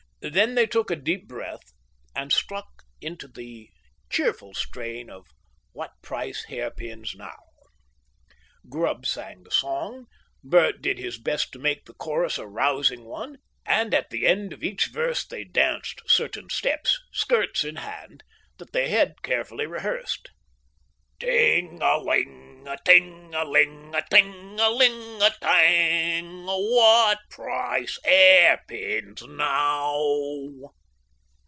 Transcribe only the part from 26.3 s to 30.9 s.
What Price Hair pins Now?"